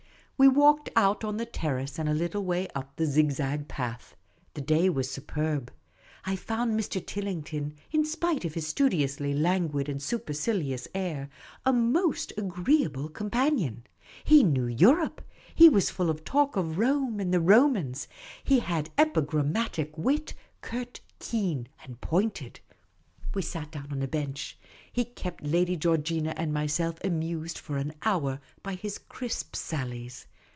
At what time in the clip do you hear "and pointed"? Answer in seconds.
21.83-22.61